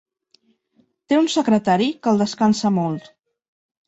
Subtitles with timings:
[1.11, 3.11] Té un secretari que el descansa molt.